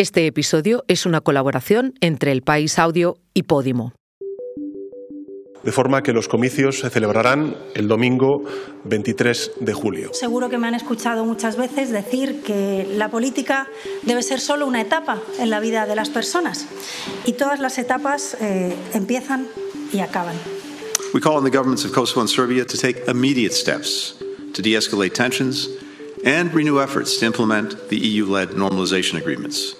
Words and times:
Este 0.00 0.26
episodio 0.26 0.82
es 0.88 1.04
una 1.04 1.20
colaboración 1.20 1.92
entre 2.00 2.32
El 2.32 2.40
País 2.40 2.78
Audio 2.78 3.18
y 3.34 3.42
Podimo. 3.42 3.92
De 5.62 5.72
forma 5.72 6.02
que 6.02 6.14
los 6.14 6.26
comicios 6.26 6.78
se 6.78 6.88
celebrarán 6.88 7.54
el 7.74 7.86
domingo 7.86 8.42
23 8.84 9.50
de 9.60 9.74
julio. 9.74 10.14
Seguro 10.14 10.48
que 10.48 10.56
me 10.56 10.68
han 10.68 10.74
escuchado 10.74 11.26
muchas 11.26 11.58
veces 11.58 11.90
decir 11.90 12.40
que 12.40 12.88
la 12.96 13.10
política 13.10 13.68
debe 14.00 14.22
ser 14.22 14.40
solo 14.40 14.66
una 14.66 14.80
etapa 14.80 15.20
en 15.38 15.50
la 15.50 15.60
vida 15.60 15.84
de 15.84 15.94
las 15.94 16.08
personas 16.08 16.66
y 17.26 17.34
todas 17.34 17.60
las 17.60 17.76
etapas 17.76 18.38
eh, 18.40 18.74
empiezan 18.94 19.48
y 19.92 20.00
acaban. 20.00 20.36
We 21.12 21.20
call 21.20 21.36
on 21.36 21.44
the 21.44 21.54
governments 21.54 21.84
of 21.84 21.92
Kosovo 21.92 22.22
and 22.22 22.30
Serbia 22.30 22.64
to 22.64 22.78
take 22.78 23.02
immediate 23.06 23.52
steps 23.52 24.16
to 24.54 24.62
de-escalate 24.62 25.12
tensions 25.12 25.68
and 26.24 26.54
renew 26.54 26.80
efforts 26.80 27.18
to 27.18 27.26
implement 27.26 27.90
the 27.90 27.98
EU-led 27.98 28.52
normalization 28.56 29.18
agreements. 29.18 29.76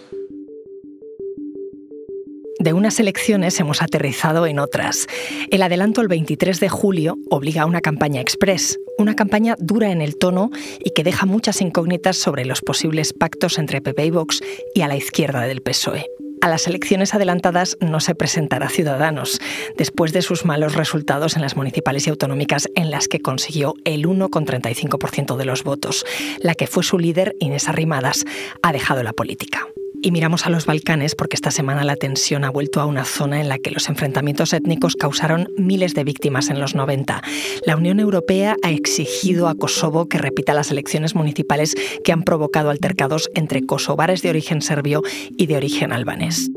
De 2.61 2.75
unas 2.75 3.01
elecciones 3.01 3.59
hemos 3.59 3.81
aterrizado 3.81 4.47
en 4.47 4.59
otras. 4.59 5.07
El 5.51 5.63
adelanto 5.63 6.03
el 6.03 6.09
23 6.09 6.61
de 6.61 6.69
julio 6.69 7.17
obliga 7.31 7.63
a 7.63 7.67
una 7.67 7.81
campaña 7.81 8.21
express, 8.21 8.79
una 8.99 9.17
campaña 9.17 9.57
dura 9.59 9.91
en 9.91 10.03
el 10.03 10.19
tono 10.19 10.51
y 10.79 10.91
que 10.91 11.03
deja 11.03 11.25
muchas 11.25 11.63
incógnitas 11.63 12.19
sobre 12.19 12.45
los 12.45 12.61
posibles 12.61 13.15
pactos 13.15 13.59
entre 13.59 13.81
PP 13.81 14.05
y 14.05 14.11
Vox 14.11 14.43
y 14.75 14.83
a 14.83 14.89
la 14.89 14.97
izquierda 14.97 15.47
del 15.47 15.63
PSOE. 15.63 16.05
A 16.43 16.51
las 16.51 16.67
elecciones 16.67 17.15
adelantadas 17.15 17.79
no 17.81 17.99
se 17.99 18.15
presentará 18.15 18.69
Ciudadanos, 18.69 19.41
después 19.79 20.13
de 20.13 20.21
sus 20.21 20.45
malos 20.45 20.75
resultados 20.75 21.37
en 21.37 21.43
las 21.43 21.57
municipales 21.57 22.07
y 22.07 22.11
autonómicas 22.11 22.69
en 22.75 22.91
las 22.91 23.09
que 23.09 23.21
consiguió 23.21 23.73
el 23.87 24.07
1,35% 24.07 25.37
de 25.37 25.45
los 25.47 25.65
votos. 25.65 26.05
La 26.41 26.55
que 26.55 26.67
fue 26.67 26.83
su 26.83 26.99
líder, 26.99 27.37
Inés 27.41 27.69
Arrimadas, 27.69 28.27
ha 28.63 28.73
dejado 28.73 29.03
la 29.03 29.15
política. 29.15 29.70
Y 30.03 30.13
miramos 30.13 30.47
a 30.47 30.51
los 30.51 30.67
Balcanes 30.67 31.15
porque 31.15 31.37
esta 31.37 31.51
semana 31.51 31.85
la 31.85 31.97
tensión 31.97 32.45
ha 32.45 32.51
vuelto 32.51 32.81
a 32.81 32.87
una 32.87 33.05
zona 33.05 33.41
en 33.41 33.49
la 33.49 33.59
que 33.59 33.71
los 33.71 33.89
enfrentamientos 33.89 34.53
étnicos 34.53 34.97
causaron 34.97 35.49
miles 35.59 35.95
de 35.95 36.05
víctimas 36.05 36.49
en 36.49 36.59
los 36.59 36.75
90. 36.75 37.23
La 37.67 37.77
Unión 37.77 38.01
Europea 38.01 38.57
ha 38.63 38.71
exigido 38.71 39.49
a 39.49 39.55
Kosovo 39.55 40.09
que 40.09 40.19
repita 40.19 40.55
las 40.55 40.71
elecciones 40.71 41.15
municipales 41.15 41.75
que 42.03 42.13
han 42.13 42.23
provocado 42.23 42.71
altercados 42.71 43.31
entre 43.35 43.67
kosovares 43.67 44.23
de 44.23 44.31
origen 44.31 44.63
serbio 44.63 45.03
y 45.37 45.47
de 45.47 45.57
origen 45.57 45.93
albanés. 45.93 46.51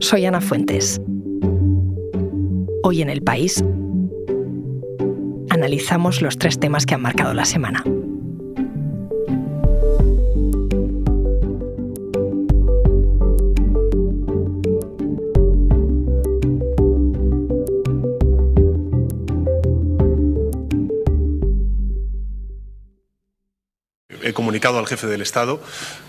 Soy 0.00 0.26
Ana 0.26 0.40
Fuentes. 0.40 1.00
Hoy 2.82 3.02
en 3.02 3.10
el 3.10 3.22
país 3.22 3.64
analizamos 5.50 6.22
los 6.22 6.38
tres 6.38 6.60
temas 6.60 6.86
que 6.86 6.94
han 6.94 7.02
marcado 7.02 7.34
la 7.34 7.44
semana. 7.44 7.82
Comunicado 24.38 24.78
al 24.78 24.86
jefe 24.86 25.08
del 25.08 25.20
Estado 25.20 25.60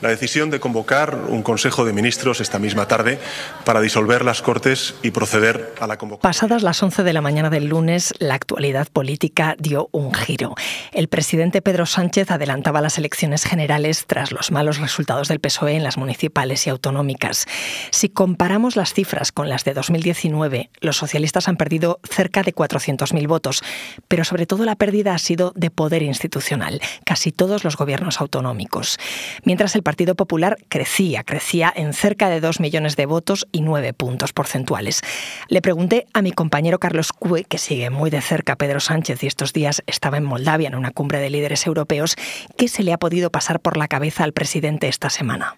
la 0.04 0.10
decisión 0.10 0.52
de 0.52 0.60
convocar 0.60 1.16
un 1.30 1.42
Consejo 1.42 1.84
de 1.84 1.94
Ministros 1.94 2.42
esta 2.42 2.60
misma 2.60 2.88
tarde 2.88 3.18
para 3.66 3.82
disolver 3.82 4.24
las 4.24 4.44
Cortes 4.44 4.94
y 5.02 5.10
proceder 5.10 5.74
a 5.80 5.88
la 5.88 5.98
convocatoria. 5.98 6.30
Pasadas 6.30 6.62
las 6.62 6.84
11 6.84 7.02
de 7.02 7.14
la 7.14 7.22
mañana 7.22 7.50
del 7.50 7.66
lunes, 7.66 8.14
la 8.20 8.36
actualidad 8.36 8.88
política 8.94 9.56
dio 9.58 9.90
un 9.94 10.14
giro. 10.14 10.54
El 10.92 11.08
presidente 11.08 11.64
Pedro 11.64 11.88
Sánchez 11.88 12.30
adelantaba 12.30 12.82
las 12.82 13.00
elecciones 13.00 13.46
generales 13.46 14.06
tras 14.06 14.32
los 14.32 14.52
malos 14.52 14.78
resultados 14.78 15.28
del 15.28 15.40
PSOE 15.40 15.74
en 15.74 15.84
las 15.84 15.98
municipales 15.98 16.68
y 16.68 16.70
autonómicas. 16.70 17.48
Si 17.90 18.10
comparamos 18.10 18.76
las 18.76 18.94
cifras 18.94 19.32
con 19.32 19.50
las 19.50 19.64
de 19.64 19.74
2019, 19.74 20.70
los 20.82 20.98
socialistas 20.98 21.48
han 21.48 21.58
perdido 21.58 22.00
cerca 22.08 22.44
de 22.44 22.54
400.000 22.54 23.28
votos, 23.28 23.64
pero 24.08 24.24
sobre 24.24 24.46
todo 24.46 24.66
la 24.66 24.76
pérdida 24.76 25.16
ha 25.16 25.20
sido 25.20 25.52
de 25.56 25.72
poder 25.72 26.04
institucional. 26.04 26.80
Casi 27.06 27.32
todos 27.32 27.64
los 27.64 27.76
gobiernos 27.76 28.19
autonómicos. 28.22 28.98
Mientras 29.44 29.76
el 29.76 29.84
Partido 29.84 30.16
Popular 30.16 30.58
crecía, 30.70 31.24
crecía 31.24 31.72
en 31.76 31.94
cerca 31.94 32.30
de 32.30 32.42
dos 32.42 32.60
millones 32.60 32.96
de 32.96 33.06
votos 33.06 33.48
y 33.52 33.62
nueve 33.62 33.94
puntos 33.94 34.34
porcentuales. 34.34 35.02
Le 35.48 35.62
pregunté 35.62 36.06
a 36.14 36.22
mi 36.22 36.32
compañero 36.32 36.80
Carlos 36.80 37.12
Cue, 37.12 37.44
que 37.44 37.58
sigue 37.58 37.90
muy 37.90 38.10
de 38.10 38.22
cerca 38.22 38.54
a 38.54 38.56
Pedro 38.56 38.80
Sánchez 38.80 39.24
y 39.24 39.28
estos 39.28 39.54
días 39.54 39.84
estaba 39.88 40.18
en 40.18 40.24
Moldavia 40.24 40.68
en 40.68 40.76
una 40.76 40.92
cumbre 40.92 41.20
de 41.20 41.30
líderes 41.30 41.66
europeos, 41.68 42.16
qué 42.58 42.68
se 42.68 42.84
le 42.84 42.94
ha 42.94 42.98
podido 42.98 43.30
pasar 43.32 43.60
por 43.60 43.78
la 43.78 43.88
cabeza 43.88 44.24
al 44.24 44.34
presidente 44.34 44.88
esta 44.88 45.10
semana. 45.10 45.58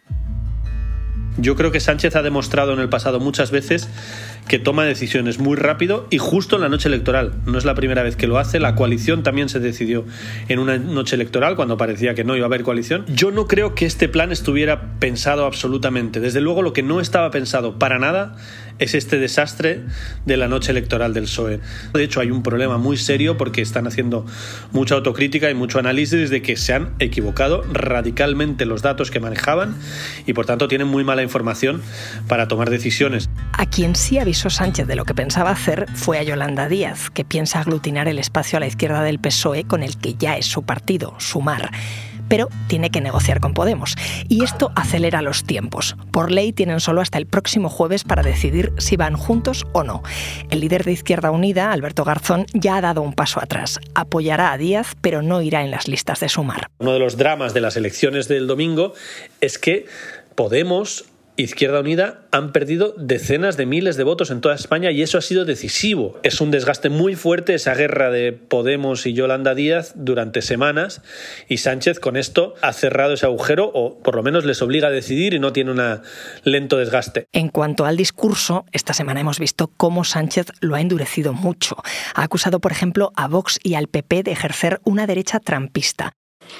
Yo 1.37 1.55
creo 1.55 1.71
que 1.71 1.79
Sánchez 1.79 2.15
ha 2.15 2.21
demostrado 2.21 2.73
en 2.73 2.79
el 2.79 2.89
pasado 2.89 3.19
muchas 3.19 3.51
veces 3.51 3.89
que 4.47 4.59
toma 4.59 4.83
decisiones 4.83 5.39
muy 5.39 5.55
rápido 5.55 6.05
y 6.09 6.17
justo 6.17 6.57
en 6.57 6.61
la 6.61 6.69
noche 6.69 6.89
electoral. 6.89 7.33
No 7.45 7.57
es 7.57 7.63
la 7.63 7.73
primera 7.73 8.03
vez 8.03 8.15
que 8.15 8.27
lo 8.27 8.37
hace. 8.37 8.59
La 8.59 8.75
coalición 8.75 9.23
también 9.23 9.47
se 9.47 9.59
decidió 9.59 10.05
en 10.49 10.59
una 10.59 10.77
noche 10.77 11.15
electoral 11.15 11.55
cuando 11.55 11.77
parecía 11.77 12.15
que 12.15 12.23
no 12.23 12.35
iba 12.35 12.45
a 12.45 12.47
haber 12.47 12.63
coalición. 12.63 13.05
Yo 13.07 13.31
no 13.31 13.47
creo 13.47 13.75
que 13.75 13.85
este 13.85 14.09
plan 14.09 14.31
estuviera 14.31 14.99
pensado 14.99 15.45
absolutamente. 15.45 16.19
Desde 16.19 16.41
luego 16.41 16.63
lo 16.63 16.73
que 16.73 16.83
no 16.83 16.99
estaba 16.99 17.31
pensado 17.31 17.79
para 17.79 17.97
nada 17.97 18.35
es 18.81 18.95
este 18.95 19.19
desastre 19.19 19.81
de 20.25 20.37
la 20.37 20.47
noche 20.47 20.71
electoral 20.71 21.13
del 21.13 21.25
PSOE. 21.25 21.59
De 21.93 22.03
hecho, 22.03 22.19
hay 22.19 22.31
un 22.31 22.41
problema 22.43 22.77
muy 22.77 22.97
serio 22.97 23.37
porque 23.37 23.61
están 23.61 23.87
haciendo 23.87 24.25
mucha 24.71 24.95
autocrítica 24.95 25.49
y 25.49 25.53
mucho 25.53 25.79
análisis 25.79 26.29
de 26.29 26.41
que 26.41 26.57
se 26.57 26.73
han 26.73 26.93
equivocado 26.99 27.63
radicalmente 27.71 28.65
los 28.65 28.81
datos 28.81 29.11
que 29.11 29.19
manejaban 29.19 29.75
y 30.25 30.33
por 30.33 30.47
tanto 30.47 30.67
tienen 30.67 30.87
muy 30.87 31.03
mala 31.03 31.21
información 31.21 31.81
para 32.27 32.47
tomar 32.47 32.71
decisiones. 32.71 33.29
A 33.53 33.67
quien 33.67 33.95
sí 33.95 34.17
avisó 34.17 34.49
Sánchez 34.49 34.87
de 34.87 34.95
lo 34.95 35.05
que 35.05 35.13
pensaba 35.13 35.51
hacer 35.51 35.85
fue 35.93 36.17
a 36.17 36.23
Yolanda 36.23 36.67
Díaz, 36.67 37.11
que 37.11 37.23
piensa 37.23 37.59
aglutinar 37.59 38.07
el 38.07 38.17
espacio 38.17 38.57
a 38.57 38.59
la 38.59 38.67
izquierda 38.67 39.03
del 39.03 39.19
PSOE 39.19 39.65
con 39.65 39.83
el 39.83 39.97
que 39.97 40.15
ya 40.15 40.37
es 40.37 40.47
su 40.47 40.63
partido, 40.63 41.15
Sumar 41.19 41.69
pero 42.31 42.47
tiene 42.67 42.91
que 42.91 43.01
negociar 43.01 43.41
con 43.41 43.53
Podemos. 43.53 43.95
Y 44.29 44.45
esto 44.45 44.71
acelera 44.77 45.21
los 45.21 45.43
tiempos. 45.43 45.97
Por 46.13 46.31
ley 46.31 46.53
tienen 46.53 46.79
solo 46.79 47.01
hasta 47.01 47.17
el 47.17 47.25
próximo 47.25 47.67
jueves 47.67 48.05
para 48.05 48.23
decidir 48.23 48.71
si 48.77 48.95
van 48.95 49.17
juntos 49.17 49.67
o 49.73 49.83
no. 49.83 50.01
El 50.49 50.61
líder 50.61 50.85
de 50.85 50.93
Izquierda 50.93 51.29
Unida, 51.29 51.73
Alberto 51.73 52.05
Garzón, 52.05 52.45
ya 52.53 52.77
ha 52.77 52.81
dado 52.81 53.01
un 53.01 53.11
paso 53.11 53.41
atrás. 53.41 53.81
Apoyará 53.95 54.53
a 54.53 54.57
Díaz, 54.57 54.95
pero 55.01 55.21
no 55.21 55.41
irá 55.41 55.61
en 55.61 55.71
las 55.71 55.89
listas 55.89 56.21
de 56.21 56.29
Sumar. 56.29 56.69
Uno 56.77 56.93
de 56.93 56.99
los 56.99 57.17
dramas 57.17 57.53
de 57.53 57.59
las 57.59 57.75
elecciones 57.75 58.29
del 58.29 58.47
domingo 58.47 58.93
es 59.41 59.57
que 59.57 59.87
Podemos 60.35 61.05
Izquierda 61.41 61.79
Unida 61.79 62.21
han 62.31 62.51
perdido 62.51 62.93
decenas 62.97 63.57
de 63.57 63.65
miles 63.65 63.97
de 63.97 64.03
votos 64.03 64.31
en 64.31 64.41
toda 64.41 64.55
España 64.55 64.91
y 64.91 65.01
eso 65.01 65.17
ha 65.17 65.21
sido 65.21 65.45
decisivo. 65.45 66.19
Es 66.23 66.39
un 66.41 66.51
desgaste 66.51 66.89
muy 66.89 67.15
fuerte 67.15 67.53
esa 67.53 67.73
guerra 67.73 68.11
de 68.11 68.31
Podemos 68.31 69.05
y 69.05 69.13
Yolanda 69.13 69.55
Díaz 69.55 69.93
durante 69.95 70.41
semanas 70.41 71.01
y 71.47 71.57
Sánchez 71.57 71.99
con 71.99 72.17
esto 72.17 72.55
ha 72.61 72.73
cerrado 72.73 73.13
ese 73.13 73.25
agujero 73.25 73.71
o 73.73 74.01
por 74.01 74.15
lo 74.15 74.23
menos 74.23 74.45
les 74.45 74.61
obliga 74.61 74.89
a 74.89 74.91
decidir 74.91 75.33
y 75.33 75.39
no 75.39 75.51
tiene 75.51 75.71
un 75.71 75.81
lento 76.43 76.77
desgaste. 76.77 77.25
En 77.31 77.49
cuanto 77.49 77.85
al 77.85 77.97
discurso, 77.97 78.65
esta 78.71 78.93
semana 78.93 79.21
hemos 79.21 79.39
visto 79.39 79.71
cómo 79.77 80.03
Sánchez 80.03 80.47
lo 80.59 80.75
ha 80.75 80.81
endurecido 80.81 81.33
mucho. 81.33 81.75
Ha 82.13 82.23
acusado, 82.23 82.59
por 82.59 82.71
ejemplo, 82.71 83.11
a 83.15 83.27
Vox 83.27 83.59
y 83.63 83.75
al 83.75 83.87
PP 83.87 84.23
de 84.23 84.31
ejercer 84.31 84.79
una 84.83 85.07
derecha 85.07 85.39
trampista. 85.39 86.13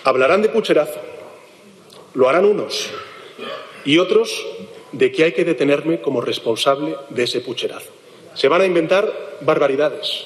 Hablarán 0.04 0.42
de 0.42 0.50
pucherazo. 0.50 1.00
Lo 2.14 2.28
harán 2.28 2.46
unos 2.46 2.90
y 3.86 3.98
otros 3.98 4.46
de 4.92 5.12
que 5.12 5.24
hay 5.24 5.32
que 5.34 5.46
detenerme 5.46 6.02
como 6.02 6.22
responsable 6.22 6.96
de 7.10 7.24
ese 7.24 7.42
pucherazo. 7.42 7.92
Se 8.34 8.48
van 8.48 8.62
a 8.62 8.66
inventar 8.66 9.12
barbaridades. 9.42 10.26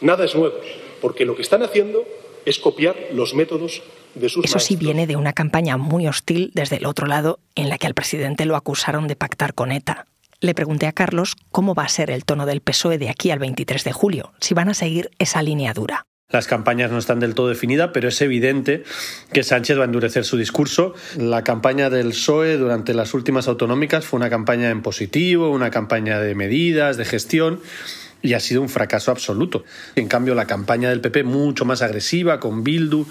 Nada 0.00 0.24
es 0.24 0.34
nuevo, 0.34 0.56
porque 1.00 1.24
lo 1.24 1.36
que 1.36 1.42
están 1.42 1.62
haciendo 1.62 2.04
es 2.44 2.58
copiar 2.58 2.96
los 3.12 3.34
métodos 3.34 3.82
de 4.14 4.28
sus 4.28 4.44
Eso 4.44 4.58
sí 4.58 4.76
viene 4.76 5.06
de 5.06 5.16
una 5.16 5.32
campaña 5.32 5.76
muy 5.76 6.06
hostil 6.06 6.50
desde 6.54 6.76
el 6.76 6.86
otro 6.86 7.06
lado 7.06 7.38
en 7.54 7.68
la 7.68 7.78
que 7.78 7.86
al 7.86 7.94
presidente 7.94 8.44
lo 8.44 8.56
acusaron 8.56 9.08
de 9.08 9.16
pactar 9.16 9.54
con 9.54 9.72
ETA. 9.72 10.06
Le 10.40 10.54
pregunté 10.54 10.86
a 10.86 10.92
Carlos 10.92 11.36
cómo 11.50 11.74
va 11.74 11.84
a 11.84 11.88
ser 11.88 12.10
el 12.10 12.24
tono 12.24 12.44
del 12.44 12.60
PSOE 12.60 12.98
de 12.98 13.08
aquí 13.08 13.30
al 13.30 13.38
23 13.38 13.82
de 13.82 13.92
julio, 13.92 14.32
si 14.40 14.54
van 14.54 14.68
a 14.68 14.74
seguir 14.74 15.10
esa 15.18 15.42
línea 15.42 15.72
dura. 15.72 16.06
Las 16.30 16.48
campañas 16.48 16.90
no 16.90 16.98
están 16.98 17.20
del 17.20 17.34
todo 17.34 17.48
definidas, 17.48 17.90
pero 17.94 18.08
es 18.08 18.20
evidente 18.20 18.82
que 19.32 19.44
Sánchez 19.44 19.78
va 19.78 19.82
a 19.82 19.84
endurecer 19.84 20.24
su 20.24 20.36
discurso. 20.36 20.94
La 21.16 21.44
campaña 21.44 21.90
del 21.90 22.08
PSOE 22.08 22.56
durante 22.56 22.92
las 22.92 23.14
últimas 23.14 23.46
autonómicas 23.46 24.04
fue 24.04 24.16
una 24.16 24.30
campaña 24.30 24.70
en 24.70 24.82
positivo, 24.82 25.50
una 25.50 25.70
campaña 25.70 26.18
de 26.18 26.34
medidas, 26.34 26.96
de 26.96 27.04
gestión 27.04 27.60
y 28.20 28.32
ha 28.32 28.40
sido 28.40 28.62
un 28.62 28.68
fracaso 28.68 29.12
absoluto. 29.12 29.64
En 29.94 30.08
cambio, 30.08 30.34
la 30.34 30.46
campaña 30.46 30.88
del 30.88 31.02
PP, 31.02 31.24
mucho 31.24 31.66
más 31.66 31.82
agresiva, 31.82 32.40
con 32.40 32.64
Bildu, 32.64 33.06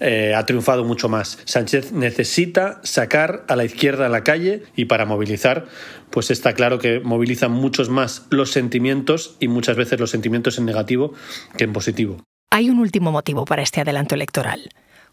eh, 0.00 0.32
ha 0.34 0.46
triunfado 0.46 0.84
mucho 0.84 1.08
más. 1.08 1.40
Sánchez 1.44 1.92
necesita 1.92 2.80
sacar 2.84 3.44
a 3.48 3.56
la 3.56 3.64
izquierda 3.64 4.06
a 4.06 4.08
la 4.08 4.24
calle 4.24 4.62
y 4.76 4.84
para 4.84 5.04
movilizar, 5.06 5.66
pues 6.08 6.30
está 6.30 6.54
claro 6.54 6.78
que 6.78 7.00
movilizan 7.00 7.50
muchos 7.50 7.90
más 7.90 8.26
los 8.30 8.52
sentimientos 8.52 9.36
y 9.38 9.48
muchas 9.48 9.76
veces 9.76 9.98
los 9.98 10.10
sentimientos 10.10 10.56
en 10.56 10.66
negativo 10.66 11.12
que 11.58 11.64
en 11.64 11.72
positivo. 11.72 12.24
Hay 12.54 12.70
un 12.70 12.78
último 12.78 13.10
motivo 13.10 13.46
para 13.46 13.62
este 13.62 13.80
adelanto 13.80 14.14
electoral. 14.14 14.68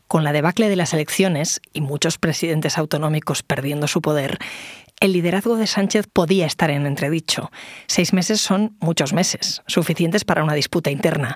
Con 0.07 0.23
la 0.23 0.31
debacle 0.31 0.69
de 0.69 0.75
las 0.75 0.93
elecciones 0.93 1.59
y 1.73 1.81
muchos 1.81 2.19
presidentes 2.19 2.77
autonómicos 2.77 3.41
perdiendo 3.41 3.88
su 3.88 3.99
poder, 3.99 4.38
el 4.99 5.13
liderazgo 5.13 5.55
de 5.55 5.65
Sánchez 5.65 6.05
podía 6.05 6.45
estar 6.45 6.69
en 6.69 6.85
entredicho. 6.85 7.49
Seis 7.88 8.13
meses 8.13 8.41
son 8.41 8.77
muchos 8.79 9.11
meses, 9.13 9.63
suficientes 9.65 10.23
para 10.23 10.43
una 10.43 10.53
disputa 10.53 10.91
interna. 10.91 11.35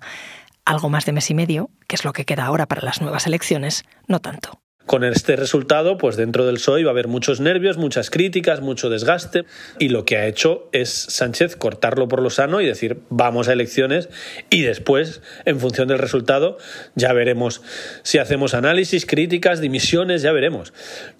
Algo 0.63 0.89
más 0.89 1.07
de 1.07 1.13
mes 1.13 1.31
y 1.31 1.33
medio, 1.33 1.71
que 1.87 1.95
es 1.95 2.05
lo 2.05 2.13
que 2.13 2.25
queda 2.25 2.45
ahora 2.45 2.67
para 2.67 2.83
las 2.83 3.01
nuevas 3.01 3.25
elecciones, 3.25 3.83
no 4.07 4.19
tanto. 4.19 4.61
Con 4.85 5.03
este 5.03 5.35
resultado, 5.35 5.97
pues 5.97 6.15
dentro 6.15 6.45
del 6.45 6.55
PSOE 6.55 6.83
va 6.83 6.91
a 6.91 6.93
haber 6.93 7.07
muchos 7.07 7.39
nervios, 7.39 7.77
muchas 7.77 8.11
críticas, 8.11 8.61
mucho 8.61 8.89
desgaste. 8.89 9.45
Y 9.79 9.89
lo 9.89 10.05
que 10.05 10.17
ha 10.17 10.27
hecho 10.27 10.69
es 10.73 10.89
Sánchez 10.89 11.55
cortarlo 11.55 12.07
por 12.07 12.21
lo 12.21 12.29
sano 12.29 12.61
y 12.61 12.67
decir 12.67 12.99
vamos 13.09 13.47
a 13.47 13.53
elecciones 13.53 14.09
y 14.51 14.61
después, 14.61 15.21
en 15.45 15.59
función 15.59 15.87
del 15.87 15.97
resultado, 15.97 16.59
ya 16.93 17.13
veremos 17.13 17.63
si 18.03 18.19
hacemos 18.19 18.53
análisis, 18.53 19.07
críticas, 19.07 19.59
dimisiones, 19.59 20.21
ya 20.21 20.31
veremos. 20.31 20.71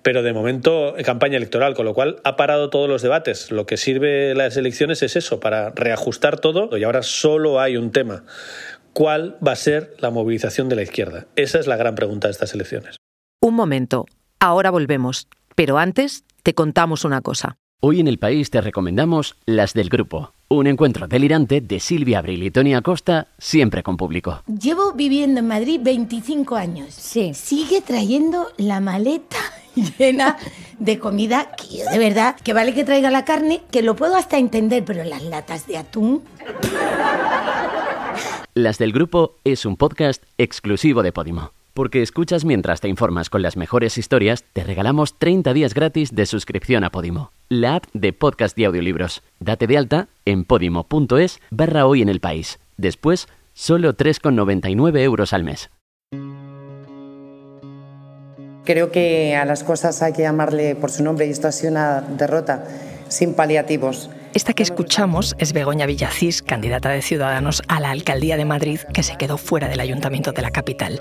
Pero 0.04 0.22
de 0.22 0.34
momento, 0.34 0.94
campaña 1.04 1.38
electoral, 1.38 1.74
con 1.74 1.86
lo 1.86 1.96
cual 1.96 2.18
ha 2.24 2.36
parado 2.36 2.70
todos 2.70 2.88
los 2.88 3.02
debates. 3.02 3.52
Lo 3.52 3.66
que 3.66 3.78
sirve 3.78 4.36
las 4.36 4.58
elecciones 4.58 5.02
es 5.02 5.16
eso, 5.16 5.40
para 5.40 5.72
reajustar 5.72 6.40
todo. 6.40 6.78
Y 6.78 6.84
ahora 6.84 7.02
solo 7.02 7.60
hay 7.60 7.78
un 7.78 7.92
tema. 7.92 8.26
¿Cuál 8.94 9.38
va 9.46 9.54
a 9.54 9.58
ser 9.58 9.96
la 10.00 10.12
movilización 10.12 10.70
de 10.70 10.76
la 10.76 10.84
izquierda? 10.84 11.26
Esa 11.36 11.60
es 11.60 11.66
la 11.66 11.78
gran 11.78 11.96
pregunta 11.96 12.28
de 12.28 12.32
estas 12.32 12.54
elecciones. 12.54 12.98
Un 13.42 13.54
momento, 13.54 14.06
ahora 14.40 14.72
volvemos, 14.72 15.28
pero 15.56 15.78
antes 15.78 16.24
te 16.44 16.54
contamos 16.54 17.06
una 17.06 17.22
cosa. 17.22 17.58
Hoy 17.82 18.00
en 18.00 18.08
el 18.08 18.18
país 18.18 18.50
te 18.50 18.62
recomendamos 18.62 19.36
Las 19.46 19.74
del 19.74 19.90
Grupo, 19.90 20.32
un 20.48 20.66
encuentro 20.66 21.08
delirante 21.08 21.62
de 21.62 21.80
Silvia 21.80 22.20
Abril 22.20 22.42
y 22.44 22.50
Tony 22.50 22.74
Acosta, 22.74 23.28
siempre 23.38 23.84
con 23.84 23.98
público. 23.98 24.42
Llevo 24.48 24.94
viviendo 24.94 25.42
en 25.42 25.48
Madrid 25.48 25.80
25 25.84 26.56
años. 26.56 26.94
Sí. 26.94 27.34
Sigue 27.36 27.82
trayendo 27.82 28.48
la 28.58 28.80
maleta 28.80 29.38
llena 30.00 30.38
de 30.80 30.98
comida 30.98 31.52
que 31.52 31.80
yo 31.80 31.86
de 31.92 32.00
verdad, 32.00 32.38
que 32.38 32.54
vale 32.54 32.74
que 32.74 32.84
traiga 32.84 33.12
la 33.12 33.26
carne, 33.26 33.62
que 33.70 33.84
lo 33.84 33.96
puedo 33.96 34.16
hasta 34.16 34.38
entender, 34.40 34.84
pero 34.86 35.04
las 35.04 35.22
latas 35.24 35.68
de 35.68 35.78
atún... 35.78 36.24
Las 38.54 38.78
del 38.78 38.94
Grupo 38.94 39.36
es 39.44 39.66
un 39.66 39.76
podcast 39.76 40.24
exclusivo 40.38 41.04
de 41.04 41.12
Podimo. 41.12 41.52
Porque 41.76 42.02
escuchas 42.02 42.46
mientras 42.46 42.80
te 42.80 42.88
informas 42.88 43.30
con 43.30 43.42
las 43.42 43.58
mejores 43.58 43.98
historias, 43.98 44.46
te 44.54 44.64
regalamos 44.64 45.20
30 45.20 45.52
días 45.52 45.74
gratis 45.74 46.16
de 46.16 46.26
suscripción 46.26 46.86
a 46.86 46.90
Podimo, 46.90 47.34
la 47.50 47.76
app 47.76 47.84
de 47.92 48.14
podcast 48.14 48.58
y 48.58 48.64
audiolibros. 48.64 49.24
Date 49.42 49.68
de 49.68 49.78
alta 49.78 50.08
en 50.24 50.46
podimo.es 50.46 51.42
barra 51.50 51.86
hoy 51.86 52.02
en 52.02 52.08
el 52.08 52.22
país. 52.22 52.60
Después, 52.78 53.28
solo 53.52 53.94
3,99 53.94 55.00
euros 55.00 55.34
al 55.34 55.44
mes. 55.44 55.70
Creo 58.64 58.90
que 58.90 59.36
a 59.36 59.44
las 59.44 59.66
cosas 59.66 60.02
hay 60.02 60.14
que 60.14 60.22
llamarle 60.22 60.76
por 60.76 60.92
su 60.92 61.04
nombre 61.04 61.28
y 61.28 61.32
esto 61.32 61.50
ha 61.50 61.52
sido 61.52 61.72
una 61.72 62.00
derrota 62.00 62.64
sin 63.10 63.34
paliativos. 63.34 64.10
Esta 64.34 64.54
que 64.54 64.64
escuchamos 64.64 65.36
es 65.40 65.52
Begoña 65.52 65.86
Villacís, 65.86 66.42
candidata 66.42 66.90
de 66.90 67.02
Ciudadanos 67.02 67.64
a 67.68 67.82
la 67.82 67.92
alcaldía 67.92 68.38
de 68.38 68.46
Madrid, 68.46 68.80
que 68.94 69.04
se 69.04 69.18
quedó 69.18 69.38
fuera 69.38 69.68
del 69.68 69.82
ayuntamiento 69.82 70.32
de 70.32 70.42
la 70.42 70.52
capital. 70.52 71.00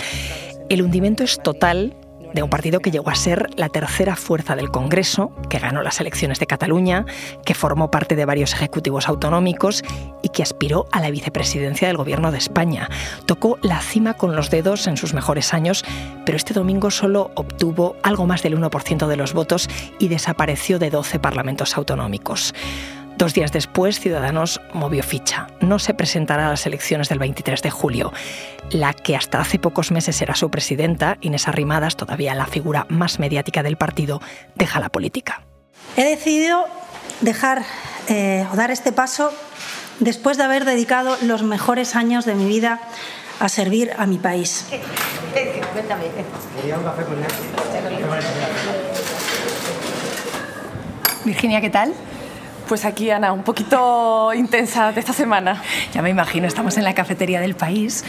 El 0.70 0.82
hundimiento 0.82 1.25
es 1.25 1.38
total 1.43 1.94
de 2.32 2.43
un 2.43 2.50
partido 2.50 2.81
que 2.81 2.90
llegó 2.90 3.11
a 3.11 3.14
ser 3.14 3.49
la 3.56 3.69
tercera 3.69 4.16
fuerza 4.16 4.56
del 4.56 4.70
Congreso, 4.70 5.31
que 5.49 5.58
ganó 5.58 5.82
las 5.82 6.00
elecciones 6.00 6.40
de 6.40 6.46
Cataluña, 6.46 7.05
que 7.44 7.55
formó 7.55 7.90
parte 7.90 8.16
de 8.16 8.25
varios 8.25 8.55
ejecutivos 8.55 9.08
autonómicos 9.08 9.84
y 10.22 10.31
que 10.31 10.43
aspiró 10.43 10.87
a 10.90 11.00
la 11.00 11.11
vicepresidencia 11.11 11.87
del 11.87 11.96
Gobierno 11.96 12.32
de 12.32 12.38
España. 12.38 12.88
Tocó 13.26 13.58
la 13.62 13.81
cima 13.81 14.14
con 14.14 14.34
los 14.34 14.50
dedos 14.50 14.87
en 14.87 14.96
sus 14.96 15.14
mejores 15.14 15.55
años, 15.55 15.84
pero 16.26 16.37
este 16.37 16.55
domingo 16.55 16.90
solo 16.90 17.31
obtuvo 17.37 17.94
algo 18.02 18.26
más 18.26 18.43
del 18.43 18.58
1% 18.58 19.06
de 19.06 19.17
los 19.17 19.32
votos 19.32 19.69
y 19.99 20.08
desapareció 20.08 20.78
de 20.78 20.90
12 20.90 21.20
parlamentos 21.20 21.76
autonómicos. 21.76 22.52
Dos 23.16 23.32
días 23.32 23.52
después, 23.52 24.00
Ciudadanos 24.00 24.61
movió 24.72 25.02
ficha. 25.05 25.46
No 25.61 25.78
se 25.78 25.94
presentará 25.94 26.49
a 26.49 26.50
las 26.50 26.66
elecciones 26.66 27.08
del 27.08 27.20
23 27.20 27.62
de 27.62 27.70
julio. 27.70 28.12
La 28.70 28.93
que 28.93 29.14
hasta 29.14 29.40
hace 29.40 29.61
pocos 29.61 29.93
meses 29.93 30.20
era 30.20 30.34
su 30.34 30.50
presidenta, 30.50 31.16
Inés 31.20 31.46
Arrimadas, 31.46 31.96
todavía 31.96 32.34
la 32.34 32.46
figura 32.46 32.87
más 32.88 33.20
mediática 33.20 33.62
del 33.62 33.76
partido, 33.76 34.20
deja 34.56 34.81
la 34.81 34.88
política. 34.88 35.43
He 35.96 36.02
decidido 36.02 36.64
dejar 37.20 37.62
eh, 38.08 38.46
o 38.52 38.56
dar 38.56 38.72
este 38.72 38.90
paso 38.90 39.32
después 40.00 40.37
de 40.37 40.43
haber 40.43 40.64
dedicado 40.64 41.17
los 41.22 41.44
mejores 41.44 41.94
años 41.94 42.25
de 42.25 42.34
mi 42.34 42.46
vida 42.46 42.81
a 43.38 43.49
servir 43.49 43.93
a 43.96 44.06
mi 44.06 44.19
país. 44.19 44.67
Cuéntame. 45.72 46.05
Virginia, 51.25 51.60
¿qué 51.60 51.70
tal? 51.70 51.94
Pues 52.69 52.87
aquí, 52.87 53.11
Ana, 53.11 53.32
un 53.34 53.43
poquito 53.43 54.32
intensa 54.32 54.90
de 54.90 54.99
esta 54.99 55.12
semana. 55.12 55.62
Ya 55.93 56.00
me 56.00 56.08
imagino, 56.08 56.46
estamos 56.46 56.78
en 56.78 56.84
la 56.84 56.94
cafetería 56.94 57.38
del 57.38 57.55
país 57.55 58.05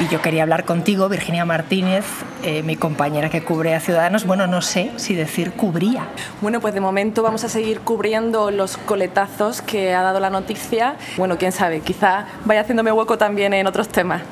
y 0.00 0.08
yo 0.08 0.22
quería 0.22 0.44
hablar 0.44 0.64
contigo, 0.64 1.10
Virginia 1.10 1.44
Martínez, 1.44 2.06
eh, 2.42 2.62
mi 2.62 2.76
compañera 2.76 3.28
que 3.28 3.44
cubre 3.44 3.74
a 3.74 3.80
Ciudadanos. 3.80 4.24
Bueno, 4.24 4.46
no 4.46 4.62
sé 4.62 4.92
si 4.96 5.14
decir 5.14 5.52
cubría. 5.52 6.08
Bueno, 6.40 6.60
pues 6.60 6.72
de 6.72 6.80
momento 6.80 7.22
vamos 7.22 7.44
a 7.44 7.50
seguir 7.50 7.80
cubriendo 7.80 8.50
los 8.50 8.78
coletazos 8.78 9.60
que 9.60 9.94
ha 9.94 10.00
dado 10.00 10.20
la 10.20 10.30
noticia. 10.30 10.96
Bueno, 11.18 11.36
quién 11.36 11.52
sabe, 11.52 11.80
quizá 11.80 12.26
vaya 12.46 12.62
haciéndome 12.62 12.92
hueco 12.92 13.18
también 13.18 13.52
en 13.52 13.66
otros 13.66 13.88
temas. 13.88 14.22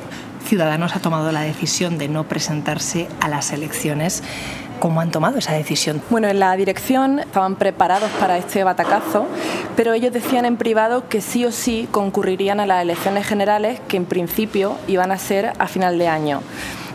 Ciudadanos 0.45 0.97
ha 0.97 1.01
tomado 1.01 1.31
la 1.33 1.43
decisión 1.43 1.99
de 1.99 2.09
no 2.09 2.25
presentarse 2.25 3.09
a 3.21 3.29
las 3.29 3.53
elecciones 3.53 4.23
¿Cómo 4.81 5.03
han 5.03 5.11
tomado 5.11 5.39
esa 5.39 5.53
decisión? 5.53 6.03
Bueno, 6.09 6.29
en 6.29 6.41
la 6.41 6.57
dirección 6.57 7.19
estaban 7.19 7.57
preparados 7.57 8.11
para 8.19 8.39
este 8.39 8.65
batacazo, 8.65 9.27
pero 9.77 9.93
ellos 9.93 10.11
decían 10.11 10.47
en 10.47 10.57
privado 10.57 11.07
que 11.07 11.21
sí 11.21 11.45
o 11.45 11.53
sí 11.53 11.87
concurrirían 11.91 12.61
a 12.61 12.67
las 12.67 12.81
elecciones 12.81 13.27
generales 13.27 13.79
que 13.89 13.99
en 13.99 14.07
principio 14.07 14.79
iban 14.89 15.13
a 15.13 15.19
ser 15.19 15.53
a 15.59 15.67
final 15.69 15.99
de 15.99 16.09
año 16.09 16.41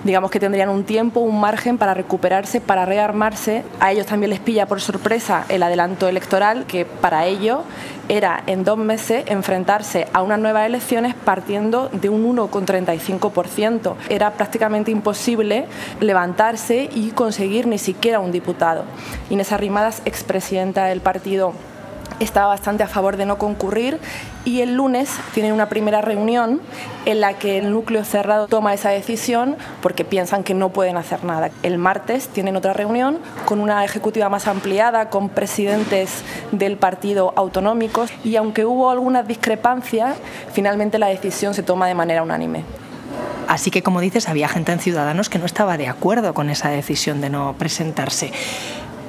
digamos 0.05 0.31
que 0.31 0.39
tendrían 0.39 0.69
un 0.69 0.85
tiempo, 0.85 1.19
un 1.19 1.41
margen 1.41 1.77
para 1.77 1.93
recuperarse, 1.93 2.61
para 2.61 2.85
rearmarse. 2.85 3.63
A 3.79 3.91
ellos 3.91 4.05
también 4.05 4.29
les 4.29 4.39
pilla 4.39 4.67
por 4.67 4.79
sorpresa 4.79 5.45
el 5.49 5.63
adelanto 5.63 6.07
electoral, 6.07 6.65
que 6.67 6.85
para 6.85 7.25
ellos 7.25 7.61
era 8.07 8.43
en 8.45 8.63
dos 8.63 8.77
meses 8.77 9.23
enfrentarse 9.27 10.07
a 10.13 10.21
unas 10.21 10.39
nuevas 10.39 10.67
elecciones 10.67 11.15
partiendo 11.15 11.89
de 11.89 12.09
un 12.09 12.37
1,35%. 12.37 13.95
Era 14.09 14.31
prácticamente 14.33 14.91
imposible 14.91 15.65
levantarse 15.99 16.87
y 16.93 17.09
conseguir 17.09 17.65
ni 17.65 17.79
siquiera 17.79 18.19
un 18.19 18.31
diputado. 18.31 18.83
Inés 19.31 19.51
Arrimadas, 19.51 20.03
expresidenta 20.05 20.85
del 20.85 21.01
partido 21.01 21.53
estaba 22.19 22.47
bastante 22.47 22.83
a 22.83 22.87
favor 22.87 23.17
de 23.17 23.25
no 23.25 23.37
concurrir 23.37 23.99
y 24.45 24.61
el 24.61 24.75
lunes 24.75 25.09
tienen 25.33 25.53
una 25.53 25.67
primera 25.69 26.01
reunión 26.01 26.61
en 27.05 27.19
la 27.19 27.33
que 27.33 27.57
el 27.57 27.71
núcleo 27.71 28.03
cerrado 28.03 28.47
toma 28.47 28.73
esa 28.73 28.89
decisión 28.89 29.57
porque 29.81 30.05
piensan 30.05 30.43
que 30.43 30.53
no 30.53 30.69
pueden 30.69 30.97
hacer 30.97 31.23
nada. 31.23 31.51
El 31.63 31.77
martes 31.77 32.27
tienen 32.27 32.55
otra 32.55 32.73
reunión 32.73 33.19
con 33.45 33.59
una 33.59 33.83
ejecutiva 33.83 34.29
más 34.29 34.47
ampliada, 34.47 35.09
con 35.09 35.29
presidentes 35.29 36.23
del 36.51 36.77
partido 36.77 37.33
autonómicos 37.35 38.11
y 38.23 38.35
aunque 38.35 38.65
hubo 38.65 38.89
algunas 38.89 39.27
discrepancias, 39.27 40.17
finalmente 40.51 40.99
la 40.99 41.07
decisión 41.07 41.53
se 41.53 41.63
toma 41.63 41.87
de 41.87 41.95
manera 41.95 42.23
unánime. 42.23 42.63
Así 43.47 43.69
que, 43.69 43.83
como 43.83 44.01
dices, 44.01 44.27
había 44.27 44.47
gente 44.47 44.71
en 44.71 44.79
Ciudadanos 44.79 45.29
que 45.29 45.37
no 45.37 45.45
estaba 45.45 45.77
de 45.77 45.87
acuerdo 45.87 46.33
con 46.33 46.49
esa 46.49 46.69
decisión 46.69 47.21
de 47.21 47.29
no 47.29 47.53
presentarse 47.57 48.31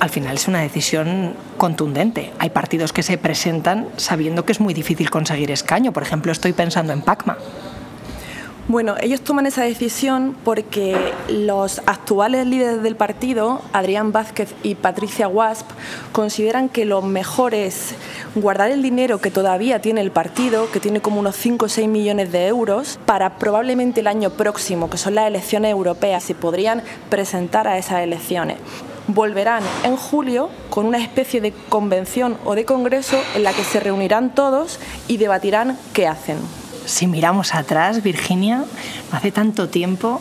al 0.01 0.11
final 0.11 0.37
es 0.37 0.49
una 0.49 0.61
decisión 0.61 1.35
contundente. 1.57 2.33
Hay 2.39 2.51
partidos 2.51 2.93
que 2.93 3.03
se 3.03 3.19
presentan 3.19 3.89
sabiendo 3.97 4.45
que 4.45 4.53
es 4.53 4.61
muy 4.61 4.75
difícil 4.75 5.11
conseguir 5.11 5.51
escaño. 5.51 5.93
Por 5.93 6.03
ejemplo, 6.03 6.33
estoy 6.33 6.53
pensando 6.53 6.93
en 6.93 7.03
Pacma. 7.03 7.39
Bueno, 8.69 8.97
ellos 9.01 9.21
toman 9.21 9.47
esa 9.47 9.63
decisión 9.63 10.37
porque 10.45 10.97
los 11.29 11.81
actuales 11.87 12.49
líderes 12.49 12.83
del 12.83 12.97
partido, 12.97 13.63
Adrián 13.73 14.11
Vázquez 14.11 14.57
y 14.65 14.75
Patricia 14.75 15.29
Wasp, 15.29 15.69
consideran 16.11 16.69
que 16.69 16.85
lo 16.85 17.01
mejor 17.01 17.55
es 17.55 17.95
guardar 18.35 18.73
el 18.73 18.83
dinero 18.83 19.21
que 19.21 19.31
todavía 19.31 19.81
tiene 19.81 20.01
el 20.01 20.11
partido, 20.11 20.69
que 20.73 20.81
tiene 20.81 21.01
como 21.01 21.21
unos 21.21 21.37
5 21.37 21.67
o 21.67 21.69
6 21.69 21.87
millones 21.87 22.33
de 22.33 22.49
euros, 22.49 22.99
para 23.07 23.39
probablemente 23.39 24.01
el 24.01 24.09
año 24.09 24.31
próximo, 24.31 24.91
que 24.91 24.99
son 24.99 25.15
las 25.15 25.29
elecciones 25.29 25.71
europeas, 25.71 26.25
se 26.25 26.35
podrían 26.35 26.83
presentar 27.09 27.69
a 27.69 27.79
esas 27.79 28.01
elecciones 28.01 28.59
volverán 29.09 29.63
en 29.85 29.97
julio 29.97 30.51
con 30.71 30.87
una 30.87 30.99
especie 30.99 31.41
de 31.41 31.53
convención 31.69 32.37
o 32.45 32.55
de 32.55 32.65
congreso 32.65 33.19
en 33.35 33.45
la 33.45 33.53
que 33.53 33.65
se 33.65 33.81
reunirán 33.81 34.35
todos 34.35 34.79
y 35.09 35.17
debatirán 35.17 35.79
qué 35.93 36.07
hacen. 36.07 36.39
Si 36.87 37.07
miramos 37.07 37.55
atrás, 37.55 38.03
Virginia, 38.03 38.65
hace 39.13 39.33
tanto 39.33 39.69
tiempo 39.69 40.21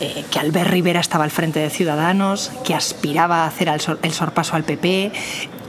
eh, 0.00 0.24
que 0.30 0.38
Albert 0.38 0.70
Rivera 0.70 1.00
estaba 1.00 1.24
al 1.24 1.30
frente 1.30 1.58
de 1.60 1.70
Ciudadanos, 1.70 2.52
que 2.64 2.74
aspiraba 2.74 3.44
a 3.44 3.46
hacer 3.46 3.68
el 3.68 4.12
sorpaso 4.12 4.56
al 4.56 4.64
PP. 4.64 5.12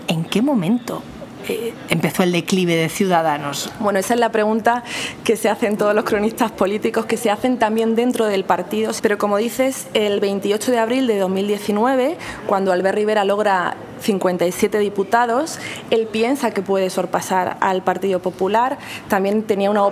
¿En 0.07 0.25
qué 0.25 0.41
momento 0.41 1.01
eh, 1.47 1.73
empezó 1.89 2.23
el 2.23 2.31
declive 2.31 2.75
de 2.75 2.89
Ciudadanos? 2.89 3.71
Bueno, 3.79 3.99
esa 3.99 4.13
es 4.13 4.19
la 4.19 4.31
pregunta 4.31 4.83
que 5.23 5.35
se 5.35 5.49
hacen 5.49 5.77
todos 5.77 5.95
los 5.95 6.05
cronistas 6.05 6.51
políticos, 6.51 7.05
que 7.05 7.17
se 7.17 7.29
hacen 7.29 7.57
también 7.57 7.95
dentro 7.95 8.25
del 8.25 8.43
partido. 8.43 8.91
Pero 9.01 9.17
como 9.17 9.37
dices, 9.37 9.87
el 9.93 10.19
28 10.19 10.71
de 10.71 10.79
abril 10.79 11.07
de 11.07 11.17
2019, 11.19 12.17
cuando 12.47 12.71
Albert 12.71 12.95
Rivera 12.95 13.23
logra 13.25 13.75
57 14.01 14.79
diputados, 14.79 15.59
él 15.89 16.07
piensa 16.07 16.51
que 16.51 16.61
puede 16.61 16.89
sorpasar 16.89 17.57
al 17.61 17.83
Partido 17.83 18.19
Popular. 18.19 18.77
También 19.07 19.43
tenía 19.43 19.69
una, 19.69 19.85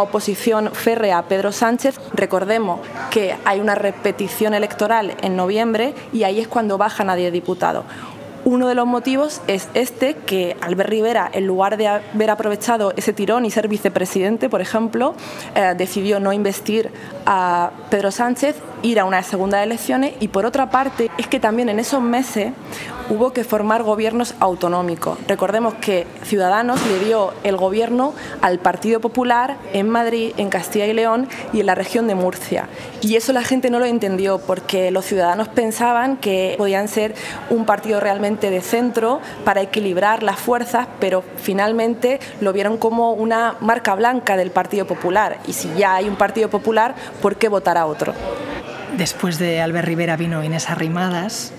oposición 0.00 0.70
férrea 0.72 1.18
a 1.18 1.22
Pedro 1.24 1.52
Sánchez. 1.52 2.00
Recordemos 2.12 2.80
que 3.10 3.36
hay 3.44 3.60
una 3.60 3.74
repetición 3.74 4.54
electoral 4.54 5.14
en 5.22 5.36
noviembre 5.36 5.94
y 6.12 6.24
ahí 6.24 6.40
es 6.40 6.48
cuando 6.48 6.78
bajan 6.78 7.10
a 7.10 7.16
10 7.16 7.32
diputados. 7.32 7.84
Uno 8.44 8.68
de 8.68 8.74
los 8.74 8.86
motivos 8.86 9.40
es 9.46 9.68
este, 9.72 10.14
que 10.14 10.54
Albert 10.60 10.90
Rivera, 10.90 11.30
en 11.32 11.46
lugar 11.46 11.78
de 11.78 11.88
haber 11.88 12.28
aprovechado 12.28 12.92
ese 12.94 13.14
tirón 13.14 13.46
y 13.46 13.50
ser 13.50 13.68
vicepresidente, 13.68 14.50
por 14.50 14.60
ejemplo, 14.60 15.14
eh, 15.54 15.72
decidió 15.76 16.20
no 16.20 16.30
investir 16.30 16.90
a 17.24 17.70
Pedro 17.88 18.10
Sánchez, 18.10 18.56
ir 18.82 19.00
a 19.00 19.06
unas 19.06 19.26
segundas 19.26 19.62
elecciones. 19.62 20.12
Y 20.20 20.28
por 20.28 20.44
otra 20.44 20.68
parte 20.68 21.10
es 21.16 21.26
que 21.26 21.40
también 21.40 21.70
en 21.70 21.78
esos 21.78 22.02
meses 22.02 22.52
hubo 23.10 23.32
que 23.32 23.44
formar 23.44 23.82
gobiernos 23.82 24.34
autonómicos. 24.40 25.18
Recordemos 25.28 25.74
que 25.74 26.06
Ciudadanos 26.24 26.84
le 26.86 27.04
dio 27.04 27.32
el 27.42 27.56
gobierno 27.56 28.14
al 28.40 28.58
Partido 28.58 29.00
Popular 29.00 29.56
en 29.72 29.88
Madrid, 29.88 30.32
en 30.36 30.50
Castilla 30.50 30.86
y 30.86 30.92
León 30.92 31.28
y 31.52 31.60
en 31.60 31.66
la 31.66 31.74
región 31.74 32.06
de 32.06 32.14
Murcia. 32.14 32.68
Y 33.00 33.16
eso 33.16 33.32
la 33.32 33.42
gente 33.42 33.70
no 33.70 33.78
lo 33.78 33.84
entendió 33.84 34.38
porque 34.38 34.90
los 34.90 35.04
ciudadanos 35.04 35.48
pensaban 35.48 36.16
que 36.16 36.54
podían 36.58 36.88
ser 36.88 37.14
un 37.50 37.66
partido 37.66 38.00
realmente 38.00 38.50
de 38.50 38.60
centro 38.60 39.20
para 39.44 39.60
equilibrar 39.60 40.22
las 40.22 40.38
fuerzas, 40.38 40.86
pero 41.00 41.22
finalmente 41.36 42.20
lo 42.40 42.52
vieron 42.52 42.78
como 42.78 43.12
una 43.12 43.56
marca 43.60 43.94
blanca 43.94 44.36
del 44.36 44.50
Partido 44.50 44.86
Popular. 44.86 45.38
Y 45.46 45.52
si 45.52 45.72
ya 45.74 45.96
hay 45.96 46.08
un 46.08 46.16
Partido 46.16 46.48
Popular, 46.48 46.94
¿por 47.20 47.36
qué 47.36 47.48
votar 47.48 47.78
a 47.78 47.86
otro? 47.86 48.14
Después 48.96 49.38
de 49.38 49.60
Albert 49.60 49.88
Rivera 49.88 50.16
vino 50.16 50.44
Inés 50.44 50.70
Arrimadas, 50.70 51.52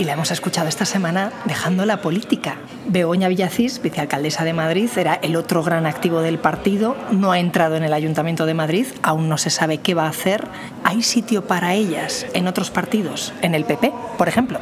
y 0.00 0.04
la 0.04 0.14
hemos 0.14 0.30
escuchado 0.30 0.66
esta 0.66 0.86
semana 0.86 1.30
dejando 1.44 1.84
la 1.84 2.00
política. 2.00 2.56
Begoña 2.86 3.28
Villacís, 3.28 3.82
vicealcaldesa 3.82 4.44
de 4.44 4.54
Madrid, 4.54 4.88
era 4.96 5.16
el 5.16 5.36
otro 5.36 5.62
gran 5.62 5.84
activo 5.84 6.22
del 6.22 6.38
partido, 6.38 6.96
no 7.10 7.32
ha 7.32 7.38
entrado 7.38 7.76
en 7.76 7.84
el 7.84 7.92
Ayuntamiento 7.92 8.46
de 8.46 8.54
Madrid, 8.54 8.86
aún 9.02 9.28
no 9.28 9.36
se 9.36 9.50
sabe 9.50 9.76
qué 9.78 9.92
va 9.92 10.06
a 10.06 10.08
hacer. 10.08 10.48
¿Hay 10.84 11.02
sitio 11.02 11.46
para 11.46 11.74
ellas 11.74 12.24
en 12.32 12.48
otros 12.48 12.70
partidos? 12.70 13.34
¿En 13.42 13.54
el 13.54 13.66
PP, 13.66 13.92
por 14.16 14.26
ejemplo? 14.26 14.58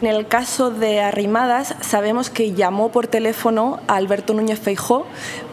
En 0.00 0.06
el 0.06 0.28
caso 0.28 0.70
de 0.70 1.00
Arrimadas, 1.00 1.74
sabemos 1.80 2.30
que 2.30 2.52
llamó 2.52 2.90
por 2.90 3.08
teléfono 3.08 3.80
a 3.88 3.96
Alberto 3.96 4.32
Núñez 4.32 4.60
Feijó 4.60 5.06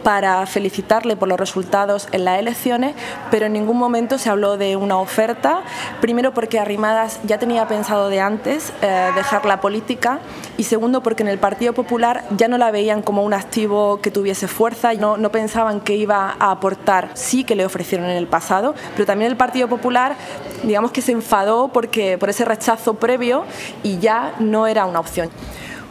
para 0.04 0.46
felicitarle 0.46 1.16
por 1.16 1.26
los 1.26 1.40
resultados 1.40 2.06
en 2.12 2.24
las 2.24 2.38
elecciones, 2.38 2.94
pero 3.32 3.46
en 3.46 3.54
ningún 3.54 3.76
momento 3.76 4.18
se 4.18 4.30
habló 4.30 4.56
de 4.56 4.76
una 4.76 4.98
oferta. 4.98 5.62
Primero 6.00 6.32
porque 6.32 6.60
Arrimadas 6.60 7.18
ya 7.24 7.38
tenía 7.38 7.66
pensado 7.66 8.08
de 8.08 8.20
antes 8.20 8.72
eh, 8.82 9.10
dejar 9.16 9.46
la 9.46 9.60
política 9.60 10.20
y 10.56 10.62
segundo 10.62 11.02
porque 11.02 11.24
en 11.24 11.28
el 11.28 11.38
Partido 11.38 11.72
Popular 11.72 12.22
ya 12.36 12.46
no 12.46 12.56
la 12.56 12.70
veían 12.70 13.02
como 13.02 13.24
un 13.24 13.34
activo 13.34 14.00
que 14.00 14.12
tuviese 14.12 14.46
fuerza, 14.46 14.94
no, 14.94 15.16
no 15.16 15.32
pensaban 15.32 15.80
que 15.80 15.96
iba 15.96 16.36
a 16.38 16.52
aportar, 16.52 17.10
sí 17.14 17.42
que 17.42 17.56
le 17.56 17.66
ofrecieron 17.66 18.08
en 18.08 18.16
el 18.16 18.28
pasado, 18.28 18.76
pero 18.94 19.06
también 19.06 19.28
el 19.28 19.36
Partido 19.36 19.66
Popular 19.66 20.14
digamos 20.62 20.90
que 20.90 21.02
se 21.02 21.12
enfadó 21.12 21.68
porque, 21.68 22.18
por 22.18 22.30
ese 22.30 22.44
rechazo 22.44 22.94
previo 22.94 23.44
y 23.82 23.98
ya 23.98 24.34
no 24.38 24.66
era 24.66 24.86
una 24.86 25.00
opción. 25.00 25.30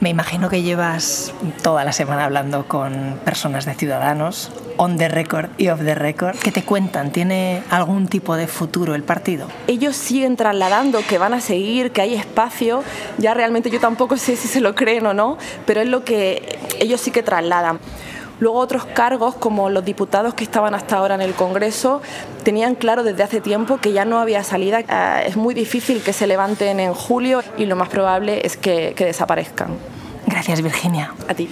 Me 0.01 0.09
imagino 0.09 0.49
que 0.49 0.61
llevas 0.61 1.33
toda 1.63 1.85
la 1.85 1.93
semana 1.93 2.25
hablando 2.25 2.67
con 2.67 3.19
personas 3.23 3.65
de 3.65 3.73
Ciudadanos, 3.75 4.51
on 4.77 4.97
the 4.97 5.07
record 5.07 5.49
y 5.57 5.69
off 5.69 5.79
the 5.79 5.95
record. 5.95 6.35
¿Qué 6.37 6.51
te 6.51 6.63
cuentan? 6.63 7.11
¿Tiene 7.11 7.63
algún 7.69 8.07
tipo 8.07 8.35
de 8.35 8.47
futuro 8.47 8.93
el 8.93 9.03
partido? 9.03 9.47
Ellos 9.67 9.95
siguen 9.95 10.35
trasladando 10.35 10.99
que 11.07 11.17
van 11.17 11.33
a 11.33 11.39
seguir, 11.39 11.91
que 11.91 12.01
hay 12.01 12.13
espacio. 12.13 12.83
Ya 13.17 13.33
realmente 13.33 13.69
yo 13.69 13.79
tampoco 13.79 14.17
sé 14.17 14.35
si 14.35 14.49
se 14.49 14.59
lo 14.59 14.75
creen 14.75 15.05
o 15.05 15.13
no, 15.13 15.37
pero 15.65 15.81
es 15.81 15.87
lo 15.87 16.03
que 16.03 16.59
ellos 16.79 16.99
sí 16.99 17.11
que 17.11 17.23
trasladan. 17.23 17.79
Luego 18.39 18.59
otros 18.59 18.85
cargos, 18.85 19.35
como 19.35 19.69
los 19.69 19.85
diputados 19.85 20.33
que 20.33 20.43
estaban 20.43 20.75
hasta 20.75 20.97
ahora 20.97 21.15
en 21.15 21.21
el 21.21 21.33
Congreso, 21.33 22.01
tenían 22.43 22.75
claro 22.75 23.03
desde 23.03 23.23
hace 23.23 23.41
tiempo 23.41 23.77
que 23.77 23.93
ya 23.93 24.05
no 24.05 24.19
había 24.19 24.43
salida. 24.43 24.79
Eh, 24.81 25.27
es 25.27 25.37
muy 25.37 25.53
difícil 25.53 26.01
que 26.01 26.13
se 26.13 26.27
levanten 26.27 26.79
en 26.79 26.93
julio 26.93 27.41
y 27.57 27.65
lo 27.65 27.75
más 27.75 27.89
probable 27.89 28.45
es 28.45 28.57
que, 28.57 28.93
que 28.95 29.05
desaparezcan. 29.05 29.69
Gracias, 30.27 30.61
Virginia. 30.61 31.13
A 31.27 31.33
ti. 31.33 31.49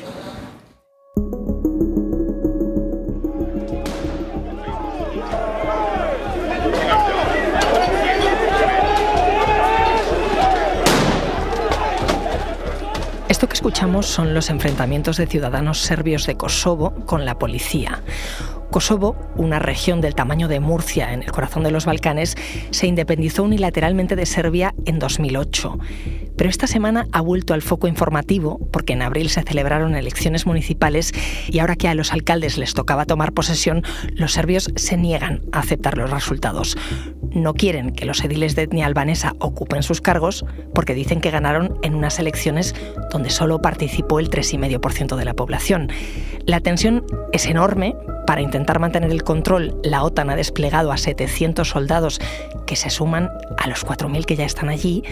Esto 13.44 13.50
que 13.50 13.56
escuchamos 13.56 14.06
son 14.06 14.34
los 14.34 14.50
enfrentamientos 14.50 15.18
de 15.18 15.28
ciudadanos 15.28 15.82
serbios 15.82 16.26
de 16.28 16.38
Kosovo 16.38 16.92
con 17.06 17.26
la 17.26 17.38
policía. 17.38 18.02
Kosovo, 18.74 19.16
una 19.36 19.60
región 19.60 20.02
del 20.02 20.16
tamaño 20.16 20.48
de 20.48 20.60
Murcia 20.60 21.14
en 21.14 21.22
el 21.22 21.32
corazón 21.32 21.62
de 21.62 21.70
los 21.70 21.86
Balcanes, 21.86 22.36
se 22.72 22.88
independizó 22.88 23.44
unilateralmente 23.44 24.16
de 24.16 24.26
Serbia 24.26 24.74
en 24.88 24.98
2008. 24.98 25.78
Pero 26.36 26.50
esta 26.50 26.66
semana 26.66 27.06
ha 27.12 27.22
vuelto 27.22 27.54
al 27.54 27.62
foco 27.62 27.88
informativo 27.88 28.58
porque 28.72 28.94
en 28.94 29.04
abril 29.04 29.30
se 29.30 29.44
celebraron 29.44 29.94
elecciones 29.94 30.48
municipales 30.48 31.14
y 31.48 31.60
ahora 31.60 31.76
que 31.76 31.88
a 31.88 31.94
los 31.94 32.14
alcaldes 32.14 32.58
les 32.58 32.74
tocaba 32.74 33.06
tomar 33.06 33.34
posesión, 33.34 33.84
los 34.16 34.34
serbios 34.34 34.72
se 34.76 34.98
niegan 34.98 35.44
a 35.52 35.60
aceptar 35.60 35.96
los 35.96 36.10
resultados. 36.10 36.76
No 37.30 37.54
quieren 37.54 37.92
que 37.92 38.06
los 38.06 38.24
ediles 38.24 38.56
de 38.56 38.64
etnia 38.64 38.88
albanesa 38.88 39.36
ocupen 39.38 39.84
sus 39.84 40.02
cargos 40.02 40.46
porque 40.74 40.96
dicen 40.96 41.22
que 41.22 41.30
ganaron 41.30 41.78
en 41.84 41.94
unas 41.94 42.18
elecciones 42.18 42.74
donde 43.12 43.30
solo 43.30 43.62
participó 43.62 44.20
el 44.20 44.32
3,5% 44.32 45.16
de 45.16 45.26
la 45.26 45.36
población. 45.36 45.92
La 46.48 46.60
tensión 46.60 47.06
es 47.32 47.46
enorme 47.46 47.96
para 48.26 48.42
intentar 48.42 48.80
mantener 48.80 49.12
el 49.12 49.24
control, 49.24 49.80
la 49.84 50.04
OTAN 50.04 50.30
ha 50.30 50.36
desplegado 50.36 50.92
a 50.92 50.98
700 50.98 51.68
soldados 51.68 52.20
que 52.66 52.76
se 52.76 52.90
suman 52.90 53.30
a 53.58 53.68
los 53.68 53.86
4.000 53.86 54.26
que 54.26 54.36
ya 54.36 54.46
están 54.46 54.70
allí. 54.70 55.04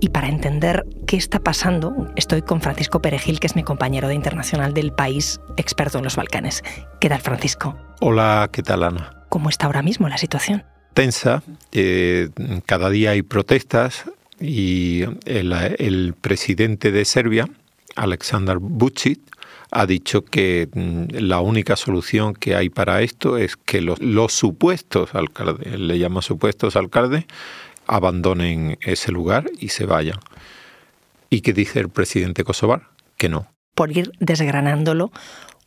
Y 0.00 0.10
para 0.10 0.28
entender 0.28 0.86
qué 1.06 1.16
está 1.16 1.40
pasando, 1.40 2.08
estoy 2.16 2.42
con 2.42 2.60
Francisco 2.60 3.00
Perejil, 3.00 3.40
que 3.40 3.46
es 3.46 3.56
mi 3.56 3.62
compañero 3.62 4.08
de 4.08 4.14
Internacional 4.14 4.74
del 4.74 4.92
País, 4.92 5.40
experto 5.56 5.98
en 5.98 6.04
los 6.04 6.16
Balcanes. 6.16 6.62
¿Qué 7.00 7.08
tal, 7.08 7.20
Francisco? 7.20 7.76
Hola, 8.00 8.48
¿qué 8.52 8.62
tal, 8.62 8.82
Ana? 8.82 9.24
¿Cómo 9.28 9.48
está 9.48 9.66
ahora 9.66 9.82
mismo 9.82 10.08
la 10.08 10.18
situación? 10.18 10.64
Tensa. 10.94 11.42
Eh, 11.72 12.30
cada 12.64 12.90
día 12.90 13.10
hay 13.10 13.22
protestas 13.22 14.04
y 14.40 15.02
el, 15.24 15.52
el 15.52 16.14
presidente 16.14 16.92
de 16.92 17.04
Serbia, 17.04 17.48
Aleksandar 17.96 18.58
Vucic, 18.58 19.20
ha 19.70 19.86
dicho 19.86 20.24
que 20.24 20.68
mm, 20.72 21.16
la 21.18 21.40
única 21.40 21.76
solución 21.76 22.34
que 22.34 22.54
hay 22.54 22.68
para 22.68 23.02
esto 23.02 23.36
es 23.36 23.56
que 23.56 23.80
los, 23.80 24.32
supuestos 24.32 25.14
alcaldes, 25.14 25.78
le 25.78 25.98
llama 25.98 26.22
supuestos 26.22 26.76
alcaldes, 26.76 27.24
abandonen 27.86 28.78
ese 28.80 29.12
lugar 29.12 29.46
y 29.58 29.68
se 29.68 29.86
vayan. 29.86 30.18
¿Y 31.30 31.40
qué 31.40 31.52
dice 31.52 31.80
el 31.80 31.88
presidente 31.88 32.44
kosovar? 32.44 32.88
Que 33.16 33.28
no. 33.28 33.48
Por 33.74 33.96
ir 33.96 34.12
desgranándolo, 34.20 35.10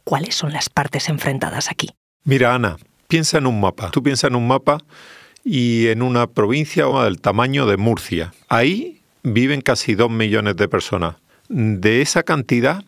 ¿cuáles 0.04 0.36
son 0.36 0.54
las 0.54 0.70
partes 0.70 1.10
enfrentadas 1.10 1.70
aquí? 1.70 1.90
Mira, 2.24 2.56
Ana, 2.56 2.78
piensa 3.08 3.38
en 3.38 3.48
un 3.48 3.60
mapa. 3.60 3.92
Tú 3.92 4.02
piensas 4.02 4.30
en 4.30 4.36
un 4.36 4.48
mapa 4.48 4.80
y 5.44 5.88
en 5.88 6.02
una 6.02 6.28
provincia 6.28 6.86
del 6.86 7.22
tamaño 7.22 7.66
de 7.66 7.78
Murcia. 7.78 8.34
Ahí 8.48 9.02
viven 9.24 9.62
casi 9.62 9.96
dos 9.96 10.10
millones 10.10 10.56
de 10.56 10.68
personas. 10.68 11.16
De 11.50 12.02
esa 12.02 12.24
cantidad, 12.24 12.84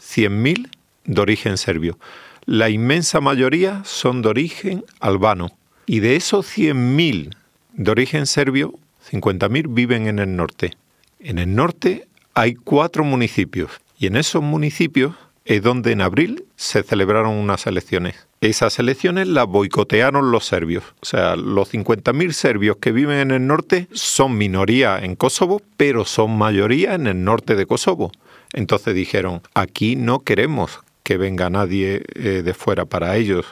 100.000 0.00 0.70
de 1.04 1.20
origen 1.20 1.56
serbio. 1.56 1.98
La 2.46 2.70
inmensa 2.70 3.20
mayoría 3.20 3.82
son 3.84 4.22
de 4.22 4.28
origen 4.28 4.84
albano. 4.98 5.50
Y 5.86 6.00
de 6.00 6.16
esos 6.16 6.46
100.000 6.46 7.34
de 7.74 7.90
origen 7.90 8.26
serbio, 8.26 8.74
50.000 9.10 9.66
viven 9.68 10.06
en 10.06 10.18
el 10.18 10.34
norte. 10.36 10.76
En 11.20 11.38
el 11.38 11.54
norte 11.54 12.08
hay 12.34 12.54
cuatro 12.54 13.04
municipios 13.04 13.70
y 13.98 14.06
en 14.06 14.16
esos 14.16 14.42
municipios 14.42 15.14
es 15.44 15.62
donde 15.62 15.92
en 15.92 16.00
abril 16.00 16.44
se 16.56 16.82
celebraron 16.82 17.34
unas 17.34 17.66
elecciones. 17.66 18.26
Esas 18.40 18.78
elecciones 18.78 19.28
las 19.28 19.46
boicotearon 19.46 20.30
los 20.30 20.46
serbios. 20.46 20.84
O 21.00 21.06
sea, 21.06 21.36
los 21.36 21.72
50.000 21.72 22.32
serbios 22.32 22.76
que 22.76 22.92
viven 22.92 23.18
en 23.18 23.30
el 23.32 23.46
norte 23.46 23.88
son 23.92 24.38
minoría 24.38 24.98
en 24.98 25.16
Kosovo, 25.16 25.60
pero 25.76 26.04
son 26.04 26.38
mayoría 26.38 26.94
en 26.94 27.06
el 27.06 27.24
norte 27.24 27.56
de 27.56 27.66
Kosovo. 27.66 28.12
Entonces 28.52 28.94
dijeron, 28.94 29.42
aquí 29.54 29.96
no 29.96 30.20
queremos 30.20 30.80
que 31.02 31.16
venga 31.16 31.50
nadie 31.50 32.04
eh, 32.14 32.42
de 32.44 32.54
fuera. 32.54 32.84
Para 32.84 33.16
ellos, 33.16 33.46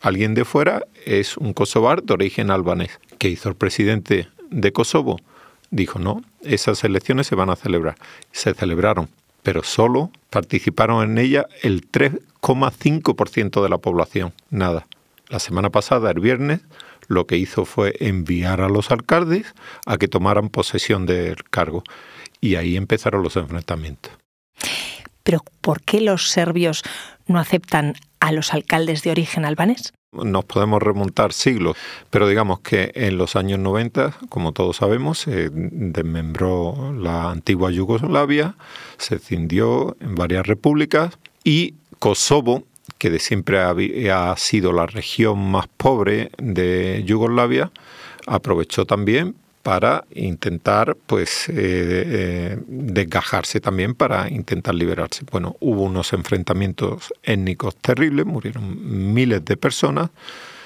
alguien 0.00 0.34
de 0.34 0.44
fuera 0.44 0.84
es 1.04 1.36
un 1.36 1.52
kosovar 1.52 2.02
de 2.02 2.14
origen 2.14 2.50
albanés. 2.50 2.98
¿Qué 3.18 3.28
hizo 3.28 3.48
el 3.48 3.54
presidente 3.54 4.28
de 4.50 4.72
Kosovo? 4.72 5.18
Dijo, 5.70 5.98
no, 5.98 6.22
esas 6.42 6.84
elecciones 6.84 7.26
se 7.26 7.34
van 7.34 7.50
a 7.50 7.56
celebrar. 7.56 7.96
Se 8.30 8.54
celebraron. 8.54 9.08
pero 9.42 9.64
solo 9.64 10.10
participaron 10.30 11.02
en 11.02 11.18
ella 11.18 11.46
el 11.62 11.90
3,5% 11.90 13.62
de 13.62 13.68
la 13.68 13.78
población. 13.78 14.32
Nada. 14.50 14.86
La 15.28 15.40
semana 15.40 15.70
pasada, 15.70 16.12
el 16.12 16.20
viernes, 16.20 16.60
lo 17.08 17.26
que 17.26 17.36
hizo 17.36 17.64
fue 17.64 17.94
enviar 18.00 18.60
a 18.60 18.68
los 18.68 18.90
alcaldes 18.90 19.54
a 19.84 19.98
que 19.98 20.08
tomaran 20.08 20.48
posesión 20.48 21.06
del 21.06 21.42
cargo. 21.44 21.82
Y 22.40 22.54
ahí 22.54 22.76
empezaron 22.76 23.22
los 23.22 23.36
enfrentamientos. 23.36 24.12
Pero 25.22 25.44
¿por 25.60 25.82
qué 25.82 26.00
los 26.00 26.28
serbios 26.28 26.82
no 27.26 27.38
aceptan 27.38 27.94
a 28.20 28.32
los 28.32 28.52
alcaldes 28.52 29.02
de 29.02 29.10
origen 29.10 29.44
albanés? 29.44 29.92
Nos 30.12 30.44
podemos 30.44 30.82
remontar 30.82 31.32
siglos, 31.32 31.76
pero 32.10 32.28
digamos 32.28 32.60
que 32.60 32.92
en 32.94 33.16
los 33.16 33.34
años 33.34 33.58
90, 33.58 34.18
como 34.28 34.52
todos 34.52 34.76
sabemos, 34.76 35.20
se 35.20 35.48
desmembró 35.50 36.92
la 36.92 37.30
antigua 37.30 37.70
Yugoslavia, 37.70 38.54
se 38.98 39.18
cindió 39.18 39.96
en 40.00 40.14
varias 40.14 40.46
repúblicas 40.46 41.18
y 41.44 41.76
Kosovo, 41.98 42.64
que 42.98 43.08
de 43.08 43.18
siempre 43.18 43.58
ha 43.60 44.36
sido 44.36 44.72
la 44.72 44.84
región 44.86 45.50
más 45.50 45.66
pobre 45.78 46.30
de 46.36 47.02
Yugoslavia, 47.06 47.70
aprovechó 48.26 48.84
también 48.84 49.34
para 49.62 50.04
intentar 50.14 50.96
pues 51.06 51.48
eh, 51.48 51.54
eh, 51.56 52.58
desgajarse 52.66 53.60
también 53.60 53.94
para 53.94 54.28
intentar 54.28 54.74
liberarse. 54.74 55.24
Bueno, 55.30 55.56
hubo 55.60 55.82
unos 55.82 56.12
enfrentamientos 56.12 57.12
étnicos 57.22 57.76
terribles, 57.76 58.26
murieron 58.26 59.12
miles 59.14 59.44
de 59.44 59.56
personas, 59.56 60.10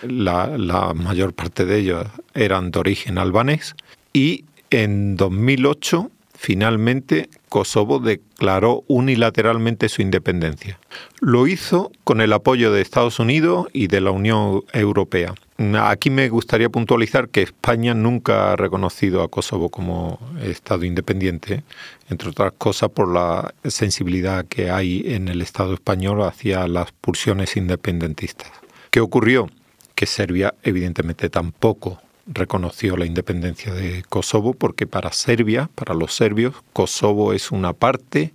la, 0.02 0.56
la 0.58 0.94
mayor 0.94 1.34
parte 1.34 1.64
de 1.64 1.78
ellos 1.78 2.06
eran 2.34 2.70
de 2.70 2.78
origen 2.78 3.18
albanés 3.18 3.74
y 4.12 4.44
en 4.70 5.16
2008 5.16 6.10
finalmente 6.34 7.28
Kosovo 7.48 8.00
declaró 8.00 8.84
unilateralmente 8.88 9.88
su 9.88 10.02
independencia. 10.02 10.78
Lo 11.20 11.46
hizo 11.46 11.92
con 12.04 12.20
el 12.20 12.32
apoyo 12.32 12.72
de 12.72 12.82
Estados 12.82 13.18
Unidos 13.18 13.68
y 13.72 13.86
de 13.86 14.00
la 14.00 14.10
Unión 14.10 14.62
Europea. 14.72 15.34
Aquí 15.80 16.10
me 16.10 16.28
gustaría 16.28 16.68
puntualizar 16.68 17.28
que 17.28 17.42
España 17.42 17.94
nunca 17.94 18.52
ha 18.52 18.56
reconocido 18.56 19.22
a 19.22 19.28
Kosovo 19.28 19.70
como 19.70 20.18
Estado 20.42 20.84
independiente, 20.84 21.62
entre 22.10 22.28
otras 22.28 22.52
cosas 22.58 22.90
por 22.90 23.12
la 23.12 23.54
sensibilidad 23.64 24.44
que 24.44 24.70
hay 24.70 25.02
en 25.06 25.28
el 25.28 25.40
Estado 25.40 25.72
español 25.72 26.22
hacia 26.22 26.68
las 26.68 26.92
pulsiones 26.92 27.56
independentistas. 27.56 28.50
¿Qué 28.90 29.00
ocurrió? 29.00 29.48
Que 29.94 30.04
Serbia 30.04 30.54
evidentemente 30.62 31.30
tampoco 31.30 32.02
reconoció 32.26 32.96
la 32.96 33.06
independencia 33.06 33.72
de 33.72 34.02
Kosovo 34.08 34.54
porque 34.54 34.86
para 34.86 35.12
Serbia, 35.12 35.70
para 35.74 35.94
los 35.94 36.14
serbios, 36.14 36.54
Kosovo 36.72 37.32
es 37.32 37.50
una 37.50 37.72
parte 37.72 38.32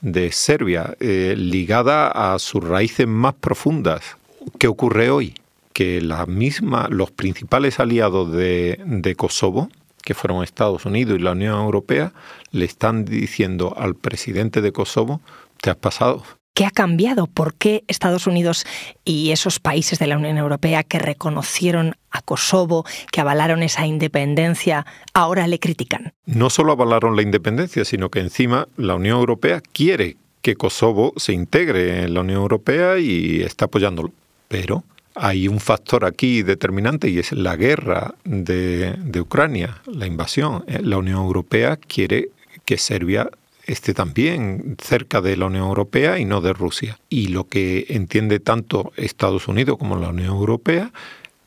de 0.00 0.32
Serbia 0.32 0.96
eh, 1.00 1.34
ligada 1.36 2.34
a 2.34 2.38
sus 2.38 2.62
raíces 2.62 3.06
más 3.06 3.34
profundas. 3.34 4.16
¿Qué 4.58 4.66
ocurre 4.66 5.10
hoy? 5.10 5.34
Que 5.72 6.00
la 6.00 6.26
misma, 6.26 6.88
los 6.90 7.10
principales 7.10 7.80
aliados 7.80 8.32
de, 8.32 8.80
de 8.84 9.14
Kosovo, 9.14 9.68
que 10.02 10.14
fueron 10.14 10.42
Estados 10.42 10.84
Unidos 10.84 11.18
y 11.18 11.22
la 11.22 11.32
Unión 11.32 11.60
Europea, 11.60 12.12
le 12.50 12.64
están 12.64 13.04
diciendo 13.04 13.74
al 13.78 13.94
presidente 13.94 14.60
de 14.60 14.72
Kosovo, 14.72 15.20
te 15.60 15.70
has 15.70 15.76
pasado, 15.76 16.24
¿Qué 16.54 16.66
ha 16.66 16.70
cambiado? 16.70 17.28
¿Por 17.28 17.54
qué 17.54 17.82
Estados 17.88 18.26
Unidos 18.26 18.66
y 19.06 19.30
esos 19.30 19.58
países 19.58 19.98
de 19.98 20.06
la 20.06 20.18
Unión 20.18 20.36
Europea 20.36 20.82
que 20.82 20.98
reconocieron 20.98 21.96
a 22.10 22.20
Kosovo, 22.20 22.84
que 23.10 23.22
avalaron 23.22 23.62
esa 23.62 23.86
independencia, 23.86 24.84
ahora 25.14 25.46
le 25.46 25.58
critican? 25.58 26.12
No 26.26 26.50
solo 26.50 26.72
avalaron 26.72 27.16
la 27.16 27.22
independencia, 27.22 27.86
sino 27.86 28.10
que 28.10 28.20
encima 28.20 28.68
la 28.76 28.96
Unión 28.96 29.18
Europea 29.18 29.62
quiere 29.72 30.16
que 30.42 30.56
Kosovo 30.56 31.14
se 31.16 31.32
integre 31.32 32.02
en 32.02 32.12
la 32.12 32.20
Unión 32.20 32.42
Europea 32.42 32.98
y 32.98 33.40
está 33.40 33.64
apoyándolo. 33.64 34.12
Pero 34.48 34.84
hay 35.14 35.48
un 35.48 35.58
factor 35.58 36.04
aquí 36.04 36.42
determinante 36.42 37.08
y 37.08 37.18
es 37.18 37.32
la 37.32 37.56
guerra 37.56 38.14
de, 38.24 38.96
de 38.98 39.20
Ucrania, 39.22 39.80
la 39.86 40.06
invasión. 40.06 40.64
La 40.66 40.98
Unión 40.98 41.20
Europea 41.20 41.78
quiere 41.78 42.28
que 42.66 42.76
Serbia 42.76 43.30
esté 43.72 43.94
también 43.94 44.76
cerca 44.80 45.20
de 45.20 45.36
la 45.36 45.46
Unión 45.46 45.64
Europea 45.64 46.18
y 46.18 46.24
no 46.24 46.40
de 46.40 46.52
Rusia. 46.52 46.98
Y 47.08 47.28
lo 47.28 47.48
que 47.48 47.86
entiende 47.88 48.38
tanto 48.38 48.92
Estados 48.96 49.48
Unidos 49.48 49.78
como 49.78 49.96
la 49.96 50.10
Unión 50.10 50.28
Europea 50.28 50.92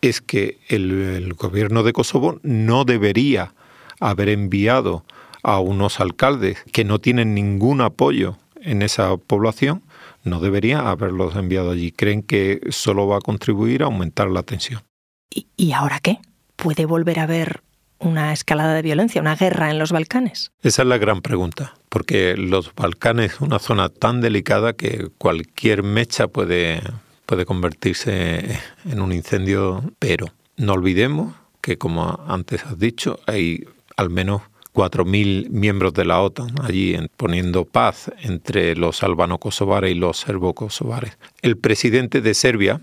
es 0.01 0.21
que 0.21 0.57
el, 0.67 1.33
gobierno 1.33 1.83
de 1.83 1.93
Kosovo 1.93 2.39
no 2.43 2.83
debería 2.83 3.53
haber 3.99 4.29
enviado 4.29 5.05
a 5.43 5.59
unos 5.59 5.99
alcaldes 5.99 6.63
que 6.71 6.83
no 6.83 6.99
tienen 6.99 7.35
ningún 7.35 7.81
apoyo 7.81 8.37
en 8.61 8.81
esa 8.81 9.15
población, 9.17 9.83
no 10.23 10.39
debería 10.39 10.89
haberlos 10.89 11.35
enviado 11.35 11.71
allí. 11.71 11.91
Creen 11.91 12.23
que 12.23 12.61
solo 12.69 13.07
va 13.07 13.17
a 13.17 13.21
contribuir 13.21 13.83
a 13.83 13.85
aumentar 13.85 14.29
la 14.29 14.41
tensión. 14.41 14.81
¿Y, 15.29 15.47
y 15.55 15.73
ahora 15.73 15.99
qué? 15.99 16.17
¿Puede 16.55 16.85
volver 16.85 17.19
a 17.19 17.23
haber 17.23 17.61
una 17.99 18.33
escalada 18.33 18.73
de 18.73 18.81
violencia, 18.81 19.21
una 19.21 19.35
guerra 19.35 19.71
en 19.71 19.79
los 19.79 19.91
Balcanes? 19.91 20.51
Esa 20.61 20.81
es 20.81 20.87
la 20.87 20.97
gran 20.97 21.21
pregunta, 21.21 21.73
porque 21.89 22.35
los 22.37 22.73
Balcanes 22.75 23.33
es 23.33 23.41
una 23.41 23.59
zona 23.59 23.89
tan 23.89 24.21
delicada 24.21 24.73
que 24.73 25.09
cualquier 25.17 25.83
mecha 25.83 26.27
puede, 26.27 26.81
puede 27.25 27.45
convertirse 27.45 28.59
en 28.89 29.01
un 29.01 29.11
incendio, 29.11 29.83
pero 29.99 30.27
no 30.57 30.73
olvidemos 30.73 31.33
que, 31.61 31.77
como 31.77 32.23
antes 32.27 32.63
has 32.63 32.77
dicho, 32.77 33.19
hay 33.25 33.65
al 33.97 34.09
menos 34.09 34.41
4.000 34.73 35.49
miembros 35.49 35.93
de 35.93 36.05
la 36.05 36.21
OTAN 36.21 36.53
allí 36.61 36.97
poniendo 37.15 37.63
paz 37.63 38.11
entre 38.21 38.75
los 38.75 39.03
albano-kosovares 39.03 39.91
y 39.91 39.95
los 39.95 40.17
serbo-kosovares. 40.17 41.17
El 41.41 41.57
presidente 41.57 42.21
de 42.21 42.33
Serbia 42.33 42.81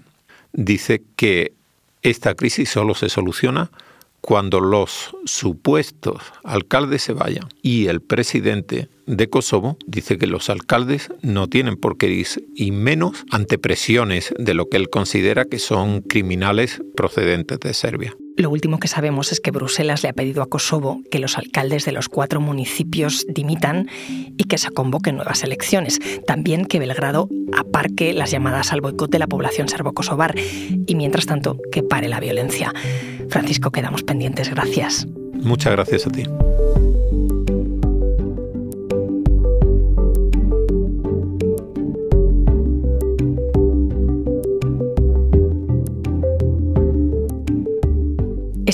dice 0.53 1.03
que 1.17 1.53
esta 2.03 2.35
crisis 2.35 2.71
solo 2.71 2.95
se 2.95 3.11
soluciona 3.11 3.71
cuando 4.23 4.61
los 4.61 5.15
supuestos 5.27 6.23
alcaldes 6.45 7.03
se 7.03 7.13
vayan. 7.13 7.49
Y 7.61 7.89
el 7.89 8.01
presidente 8.01 8.89
de 9.07 9.29
Kosovo 9.29 9.77
dice 9.87 10.19
que 10.19 10.27
los 10.27 10.51
alcaldes 10.51 11.11
no 11.23 11.49
tienen 11.49 11.77
por 11.77 11.97
qué 11.97 12.09
irse, 12.09 12.45
y 12.55 12.71
menos 12.71 13.25
ante 13.31 13.59
presiones 13.59 14.35
de 14.39 14.55
lo 14.55 14.69
que 14.69 14.77
él 14.77 14.91
considera 14.91 15.45
que 15.45 15.59
son 15.59 16.03
criminales 16.03 16.83
procedentes 16.97 17.61
de 17.61 17.75
Serbia. 17.75 18.17
Lo 18.37 18.49
último 18.51 18.79
que 18.79 18.89
sabemos 18.89 19.31
es 19.31 19.41
que 19.41 19.51
Bruselas 19.51 20.03
le 20.03 20.09
ha 20.09 20.15
pedido 20.15 20.43
a 20.43 20.47
Kosovo 20.49 21.03
que 21.11 21.19
los 21.19 21.37
alcaldes 21.37 21.85
de 21.85 21.93
los 21.93 22.09
cuatro 22.09 22.41
municipios 22.41 23.27
dimitan 23.29 23.89
y 24.39 24.45
que 24.45 24.57
se 24.57 24.71
convoquen 24.71 25.17
nuevas 25.17 25.45
elecciones. 25.45 26.01
También 26.27 26.65
que 26.65 26.79
Belgrado 26.79 27.29
aparque 27.57 28.15
las 28.15 28.31
llamadas 28.31 28.73
al 28.73 28.81
boicot 28.81 29.11
de 29.11 29.19
la 29.19 29.27
población 29.27 29.69
serbo-kosovar 29.69 30.35
y, 30.87 30.95
mientras 30.95 31.27
tanto, 31.27 31.59
que 31.71 31.83
pare 31.83 32.09
la 32.09 32.21
violencia. 32.21 32.73
Francisco, 33.29 33.71
quedamos 33.71 34.03
pendientes. 34.03 34.49
Gracias. 34.49 35.07
Muchas 35.35 35.73
gracias 35.73 36.07
a 36.07 36.11
ti. 36.11 36.25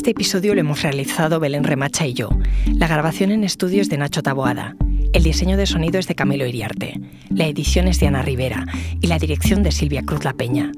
Este 0.09 0.23
episodio 0.23 0.55
lo 0.55 0.61
hemos 0.61 0.81
realizado 0.81 1.39
Belén 1.39 1.65
Remacha 1.65 2.07
y 2.07 2.15
yo. 2.15 2.31
La 2.65 2.89
grabación 2.89 3.31
en 3.31 3.45
estudio 3.45 3.83
es 3.83 3.91
de 3.91 3.99
Nacho 3.99 4.23
Taboada. 4.23 4.75
El 5.13 5.23
diseño 5.23 5.59
de 5.59 5.67
sonido 5.67 5.99
es 5.99 6.09
de 6.09 6.15
Camilo 6.15 6.47
Iriarte. 6.47 6.99
La 7.29 7.47
edición 7.47 7.89
es 7.89 8.01
de 8.01 8.07
Ana 8.07 8.23
Rivera 8.23 8.65
y 9.03 9.07
la 9.07 9.19
dirección 9.19 9.63
de 9.63 9.71
Silvia 9.71 10.03
Cruz 10.03 10.25
La 10.25 10.33
Peña. 10.33 10.73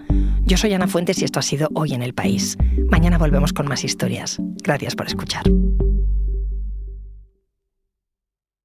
Yo 0.47 0.57
soy 0.57 0.73
Ana 0.73 0.89
Fuentes 0.89 1.23
y 1.23 1.27
esto 1.27 1.39
ha 1.39 1.43
sido 1.43 1.69
Hoy 1.75 1.95
en 1.95 2.03
el 2.03 2.13
País. 2.13 2.59
Mañana 2.91 3.19
volvemos 3.19 3.53
con 3.53 3.69
más 3.69 3.85
historias. 3.85 4.37
Gracias 4.65 4.97
por 4.97 5.07
escuchar. 5.07 5.45